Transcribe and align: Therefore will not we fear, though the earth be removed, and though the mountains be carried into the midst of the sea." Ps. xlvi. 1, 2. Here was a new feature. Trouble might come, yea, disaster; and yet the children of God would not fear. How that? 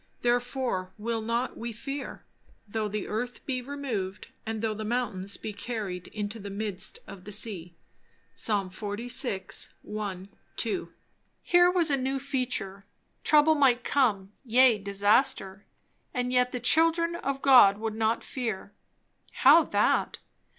Therefore 0.23 0.91
will 0.97 1.21
not 1.21 1.59
we 1.59 1.71
fear, 1.71 2.23
though 2.67 2.87
the 2.87 3.07
earth 3.07 3.45
be 3.45 3.61
removed, 3.61 4.29
and 4.47 4.63
though 4.63 4.73
the 4.73 4.83
mountains 4.83 5.37
be 5.37 5.53
carried 5.53 6.07
into 6.07 6.39
the 6.39 6.49
midst 6.49 6.97
of 7.05 7.23
the 7.23 7.31
sea." 7.31 7.75
Ps. 8.35 8.47
xlvi. 8.47 9.69
1, 9.83 10.29
2. 10.55 10.91
Here 11.43 11.69
was 11.69 11.91
a 11.91 11.97
new 11.97 12.17
feature. 12.17 12.83
Trouble 13.23 13.53
might 13.53 13.83
come, 13.83 14.31
yea, 14.43 14.79
disaster; 14.79 15.67
and 16.15 16.33
yet 16.33 16.51
the 16.51 16.59
children 16.59 17.13
of 17.17 17.43
God 17.43 17.77
would 17.77 17.93
not 17.93 18.23
fear. 18.23 18.73
How 19.43 19.61
that? 19.65 20.17